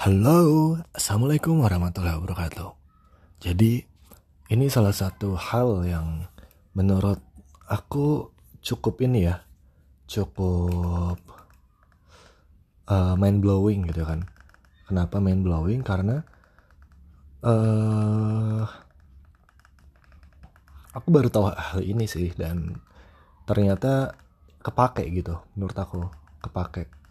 [0.00, 2.72] Halo, Assalamualaikum warahmatullahi wabarakatuh.
[3.44, 3.84] Jadi,
[4.48, 6.24] ini salah satu hal yang
[6.72, 7.20] menurut
[7.68, 8.32] aku
[8.64, 9.44] cukup ini ya,
[10.08, 11.20] cukup
[12.88, 14.24] uh, mind blowing gitu kan.
[14.88, 15.84] Kenapa mind blowing?
[15.84, 16.24] Karena
[17.44, 18.64] uh,
[20.96, 22.80] aku baru tahu hal ini sih dan
[23.44, 24.16] ternyata
[24.64, 26.08] kepake gitu menurut aku
[26.40, 27.01] kepake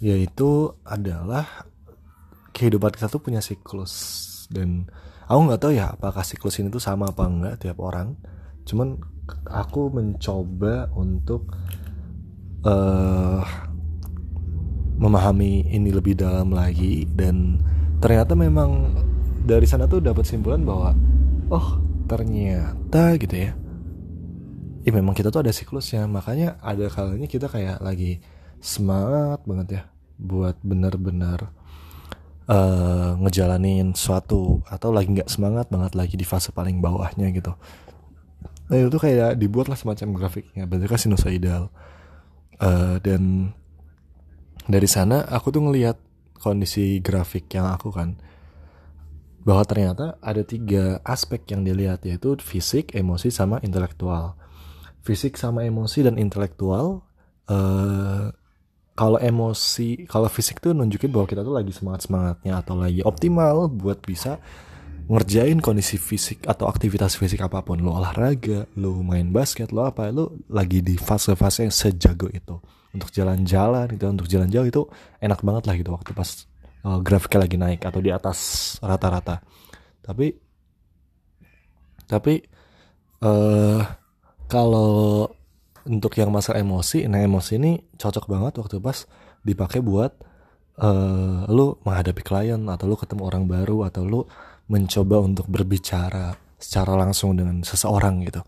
[0.00, 1.68] yaitu adalah
[2.52, 3.94] kehidupan kita tuh punya siklus.
[4.50, 4.88] Dan
[5.28, 8.18] aku nggak tahu ya apakah siklus ini tuh sama apa enggak tiap orang.
[8.66, 8.98] Cuman
[9.48, 11.52] aku mencoba untuk
[12.66, 13.44] uh,
[14.98, 17.06] memahami ini lebih dalam lagi.
[17.06, 17.62] Dan
[18.02, 18.92] ternyata memang
[19.46, 20.92] dari sana tuh dapat simpulan bahwa
[21.48, 21.68] oh
[22.10, 23.52] ternyata gitu ya.
[24.82, 26.08] Ya memang kita tuh ada siklusnya.
[26.08, 28.18] Makanya ada kalanya kita kayak lagi
[28.60, 29.82] semangat banget ya
[30.18, 31.50] buat bener-bener
[32.48, 37.54] uh, ngejalanin suatu atau lagi nggak semangat banget lagi di fase paling bawahnya gitu.
[38.68, 41.64] Nah itu kayak dibuatlah semacam grafiknya, berarti kan sinusoidal.
[42.58, 43.54] Uh, dan
[44.66, 45.96] dari sana aku tuh ngelihat
[46.42, 48.18] kondisi grafik yang aku kan
[49.46, 54.36] bahwa ternyata ada tiga aspek yang dilihat yaitu fisik, emosi, sama intelektual.
[55.00, 57.08] Fisik sama emosi dan intelektual
[57.48, 57.97] uh,
[58.98, 63.70] kalau emosi kalau fisik tuh nunjukin bahwa kita tuh lagi semangat semangatnya atau lagi optimal
[63.70, 64.42] buat bisa
[65.06, 67.78] ngerjain kondisi fisik atau aktivitas fisik apa pun.
[67.78, 72.58] Lo olahraga lo main basket lo apa lo lagi di fase-fase yang sejago itu.
[72.90, 74.82] Untuk jalan-jalan itu untuk jalan jauh itu
[75.22, 76.28] enak banget lah gitu waktu pas
[76.82, 78.38] uh, grafiknya lagi naik atau di atas
[78.82, 79.46] rata-rata.
[80.02, 80.34] Tapi
[82.10, 82.34] tapi
[83.22, 83.80] uh,
[84.50, 85.30] kalau
[85.86, 89.06] untuk yang masalah emosi nah emosi ini cocok banget waktu pas
[89.44, 90.16] dipakai buat
[90.82, 94.20] uh, lu menghadapi klien atau lu ketemu orang baru atau lu
[94.68, 98.42] mencoba untuk berbicara secara langsung dengan seseorang gitu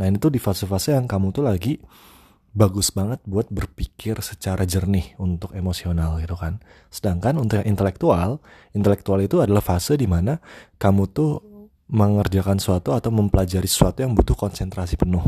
[0.00, 1.76] nah ini tuh di fase-fase yang kamu tuh lagi
[2.52, 6.60] bagus banget buat berpikir secara jernih untuk emosional gitu kan.
[6.92, 8.44] Sedangkan untuk yang intelektual,
[8.76, 10.36] intelektual itu adalah fase di mana
[10.76, 11.40] kamu tuh
[11.92, 15.24] mengerjakan sesuatu atau mempelajari sesuatu yang butuh konsentrasi penuh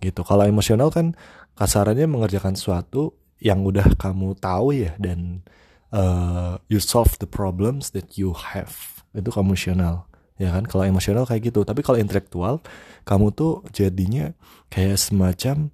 [0.00, 0.22] gitu.
[0.26, 1.14] Kalau emosional kan
[1.58, 5.46] kasarannya mengerjakan sesuatu yang udah kamu tahu ya dan
[5.94, 9.02] uh, you solve the problems that you have.
[9.14, 10.06] Itu kamu emosional
[10.38, 10.64] ya kan?
[10.66, 11.66] Kalau emosional kayak gitu.
[11.66, 12.62] Tapi kalau intelektual
[13.02, 14.30] kamu tuh jadinya
[14.70, 15.70] kayak semacam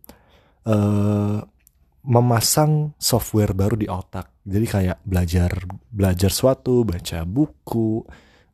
[0.64, 1.44] uh,
[2.04, 4.28] memasang software baru di otak.
[4.44, 5.50] Jadi kayak belajar
[5.88, 8.04] belajar suatu baca buku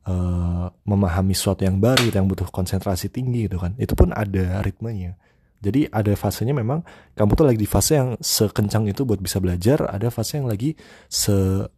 [0.07, 3.75] uh, memahami sesuatu yang baru yang butuh konsentrasi tinggi gitu kan.
[3.75, 5.19] Itu pun ada ritmenya
[5.61, 6.81] jadi ada fasenya memang
[7.13, 10.73] kamu tuh lagi di fase yang sekencang itu buat bisa belajar, ada fase yang lagi
[11.05, 11.69] se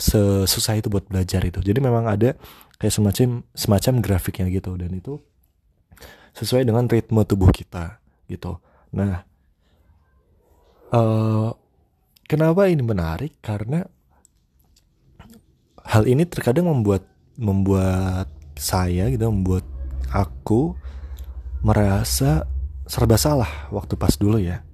[0.00, 1.60] sesusah itu buat belajar itu.
[1.60, 2.32] Jadi memang ada
[2.80, 5.20] kayak semacam semacam grafiknya gitu dan itu
[6.32, 8.00] sesuai dengan ritme tubuh kita
[8.32, 8.56] gitu.
[8.96, 9.28] Nah,
[10.96, 11.52] uh,
[12.24, 13.36] kenapa ini menarik?
[13.44, 13.84] Karena
[15.84, 17.04] hal ini terkadang membuat
[17.36, 19.68] membuat saya gitu, membuat
[20.08, 20.72] aku
[21.60, 22.48] merasa
[22.88, 24.64] serba salah waktu pas dulu ya.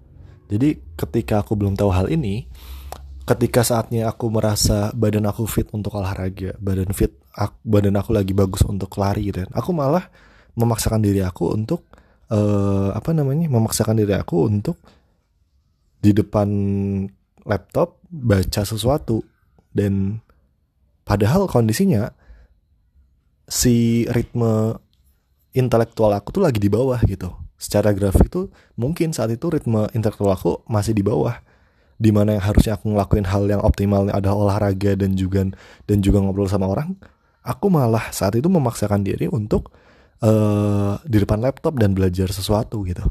[0.46, 2.46] Jadi ketika aku belum tahu hal ini,
[3.26, 8.30] ketika saatnya aku merasa badan aku fit untuk olahraga, badan fit, aku, badan aku lagi
[8.30, 10.06] bagus untuk lari gitu kan, aku malah
[10.54, 11.82] memaksakan diri aku untuk
[12.30, 14.78] uh, apa namanya, memaksakan diri aku untuk
[15.98, 16.48] di depan
[17.42, 19.26] laptop baca sesuatu
[19.74, 20.22] dan
[21.02, 22.12] padahal kondisinya
[23.48, 24.76] si ritme
[25.52, 30.36] intelektual aku tuh lagi di bawah gitu secara grafik tuh mungkin saat itu ritme intelektual
[30.36, 31.40] aku masih di bawah.
[31.96, 35.48] Di mana yang harusnya aku ngelakuin hal yang optimal ada olahraga dan juga
[35.88, 36.92] dan juga ngobrol sama orang
[37.44, 39.68] aku malah saat itu memaksakan diri untuk
[40.24, 43.04] uh, di depan laptop dan belajar sesuatu gitu.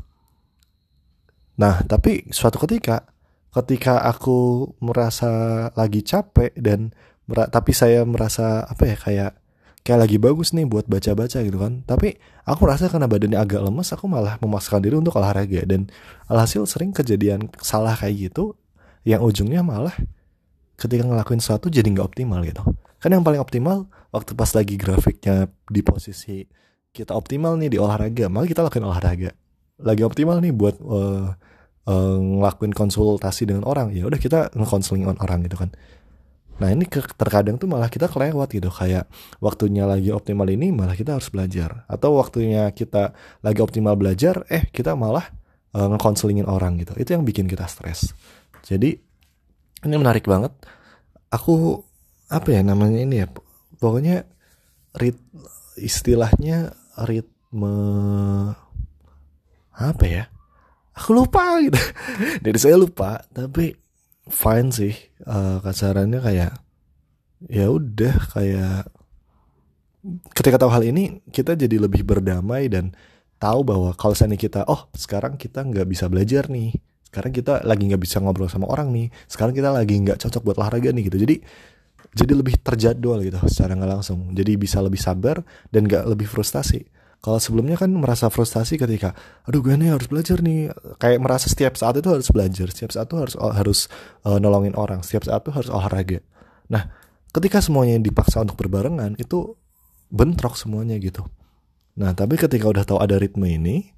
[1.62, 3.06] Nah tapi suatu ketika
[3.54, 6.90] ketika aku merasa lagi capek dan
[7.30, 9.32] tapi saya merasa apa ya kayak
[9.84, 11.84] kayak lagi bagus nih buat baca-baca gitu kan.
[11.84, 12.16] Tapi
[12.48, 15.68] aku merasa karena badannya agak lemes aku malah memaksakan diri untuk olahraga.
[15.68, 15.92] Dan
[16.32, 18.56] alhasil sering kejadian salah kayak gitu
[19.04, 19.94] yang ujungnya malah
[20.80, 22.64] ketika ngelakuin sesuatu jadi nggak optimal gitu.
[23.04, 26.48] Kan yang paling optimal waktu pas lagi grafiknya di posisi
[26.96, 29.36] kita optimal nih di olahraga malah kita lakuin olahraga.
[29.84, 31.36] Lagi optimal nih buat uh,
[31.88, 35.70] uh, ngelakuin konsultasi dengan orang ya udah kita ngekonseling orang gitu kan
[36.62, 39.10] Nah ini terkadang tuh malah kita kelewat gitu kayak
[39.42, 41.86] waktunya lagi optimal ini malah kita harus belajar.
[41.90, 45.34] Atau waktunya kita lagi optimal belajar eh kita malah
[45.74, 46.94] uh, ngekonselingin orang gitu.
[46.98, 48.14] Itu yang bikin kita stres.
[48.62, 48.94] Jadi
[49.84, 50.54] ini menarik banget.
[51.34, 51.82] Aku
[52.30, 53.28] apa ya namanya ini ya
[53.82, 54.26] pokoknya
[54.98, 55.18] rit
[55.78, 56.78] istilahnya
[57.10, 57.76] ritme
[59.74, 60.24] apa ya?
[60.94, 61.82] Aku lupa gitu.
[62.46, 63.83] Dari saya lupa tapi
[64.28, 64.94] fine sih
[65.28, 66.54] uh, kasarannya kayak
[67.52, 68.88] ya udah kayak
[70.36, 72.96] ketika tahu hal ini kita jadi lebih berdamai dan
[73.40, 76.72] tahu bahwa kalau misalnya kita oh sekarang kita nggak bisa belajar nih
[77.14, 80.58] sekarang kita lagi nggak bisa ngobrol sama orang nih sekarang kita lagi nggak cocok buat
[80.58, 81.18] olahraga nih gitu.
[81.22, 81.36] Jadi
[82.14, 84.34] jadi lebih terjadwal gitu secara nggak langsung.
[84.34, 86.90] Jadi bisa lebih sabar dan nggak lebih frustasi
[87.24, 89.16] kalau sebelumnya kan merasa frustasi ketika,
[89.48, 93.08] aduh gue nih harus belajar nih, kayak merasa setiap saat itu harus belajar, setiap saat
[93.08, 93.80] itu harus harus
[94.28, 96.20] uh, nolongin orang, setiap saat itu harus olahraga.
[96.68, 96.92] Nah,
[97.32, 99.56] ketika semuanya dipaksa untuk berbarengan itu
[100.12, 101.24] bentrok semuanya gitu.
[101.96, 103.96] Nah, tapi ketika udah tahu ada ritme ini,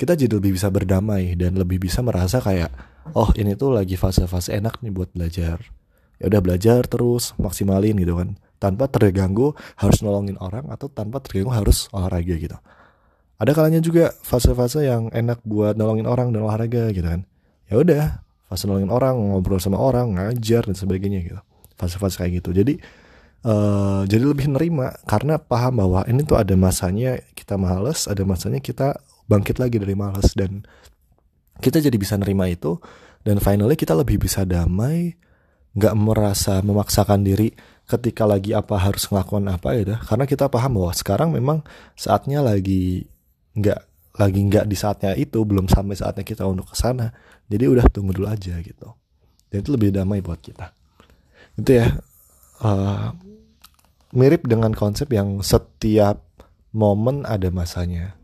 [0.00, 2.72] kita jadi lebih bisa berdamai dan lebih bisa merasa kayak,
[3.12, 5.60] oh ini tuh lagi fase-fase enak nih buat belajar.
[6.16, 11.52] Ya udah belajar terus, maksimalin gitu kan tanpa terganggu harus nolongin orang atau tanpa terganggu
[11.52, 12.56] harus olahraga gitu.
[13.36, 17.28] Ada kalanya juga fase-fase yang enak buat nolongin orang dan olahraga gitu kan.
[17.68, 18.04] Ya udah,
[18.48, 21.40] fase nolongin orang, ngobrol sama orang, ngajar dan sebagainya gitu.
[21.76, 22.56] Fase-fase kayak gitu.
[22.56, 22.80] Jadi
[23.44, 28.64] uh, jadi lebih nerima karena paham bahwa ini tuh ada masanya kita males, ada masanya
[28.64, 28.96] kita
[29.28, 30.64] bangkit lagi dari males dan
[31.60, 32.80] kita jadi bisa nerima itu
[33.28, 35.16] dan finally kita lebih bisa damai,
[35.74, 37.52] nggak merasa memaksakan diri
[37.84, 41.60] ketika lagi apa harus ngelakuin apa ya dah karena kita paham bahwa sekarang memang
[41.94, 43.04] saatnya lagi
[43.54, 43.80] nggak
[44.14, 47.10] lagi nggak di saatnya itu belum sampai saatnya kita untuk ke sana.
[47.50, 48.88] Jadi udah tunggu dulu aja gitu.
[49.50, 50.70] Dan itu lebih damai buat kita.
[51.58, 51.98] Itu ya
[52.62, 53.10] uh,
[54.14, 56.22] mirip dengan konsep yang setiap
[56.70, 58.14] momen ada masanya.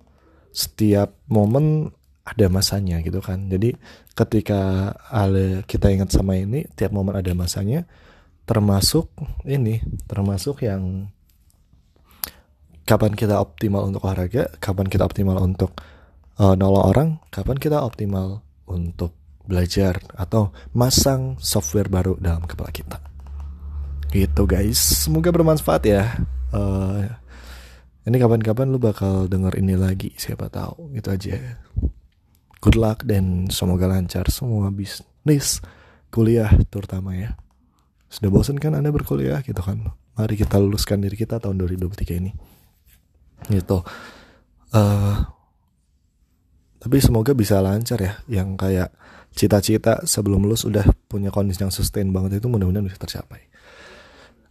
[0.55, 1.91] Setiap momen
[2.23, 3.51] ada masanya gitu kan.
[3.51, 3.75] Jadi
[4.15, 7.83] ketika ada kita ingat sama ini tiap momen ada masanya
[8.45, 9.11] termasuk
[9.47, 11.09] ini termasuk yang
[12.85, 15.79] kapan kita optimal untuk olahraga kapan kita optimal untuk
[16.41, 19.15] uh, nolong orang kapan kita optimal untuk
[19.51, 23.03] belajar atau masang software baru dalam kepala kita.
[24.15, 24.79] Gitu guys.
[24.79, 26.23] Semoga bermanfaat ya.
[26.55, 27.11] Uh,
[28.07, 30.95] ini kapan-kapan lu bakal denger ini lagi siapa tahu.
[30.95, 31.35] Gitu aja.
[32.63, 35.59] Good luck dan semoga lancar semua bisnis
[36.11, 37.39] kuliah terutama ya
[38.11, 39.95] sudah bosan kan Anda berkuliah gitu kan?
[40.19, 42.35] Mari kita luluskan diri kita tahun 2023 ini.
[43.47, 43.79] Gitu.
[44.75, 45.17] Uh,
[46.83, 48.91] tapi semoga bisa lancar ya yang kayak
[49.31, 53.47] cita-cita sebelum lulus udah punya kondisi yang sustain banget itu mudah-mudahan bisa tercapai.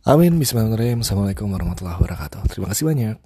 [0.08, 0.40] Amin.
[0.40, 1.04] Bismillahirrahmanirrahim.
[1.04, 2.48] Assalamualaikum warahmatullahi wabarakatuh.
[2.48, 3.18] Terima kasih banyak.